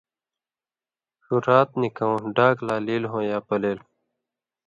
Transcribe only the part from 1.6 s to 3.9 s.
نِکؤں ڈاگ لا لیل ہو یا پلېل۔